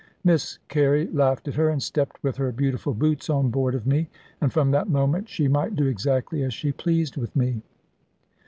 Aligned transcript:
Miss 0.23 0.57
Carey 0.67 1.05
laughed 1.11 1.47
at 1.47 1.53
her, 1.53 1.69
and 1.69 1.83
stepped 1.83 2.23
with 2.23 2.37
her 2.37 2.51
beautiful 2.51 2.91
boots 2.95 3.29
on 3.29 3.51
board 3.51 3.75
of 3.75 3.85
me; 3.85 4.09
and 4.41 4.51
from 4.51 4.71
that 4.71 4.89
moment 4.89 5.29
she 5.29 5.47
might 5.47 5.75
do 5.75 5.85
exactly 5.85 6.41
as 6.41 6.55
she 6.55 6.71
pleased 6.71 7.17
with 7.17 7.35
me. 7.35 7.61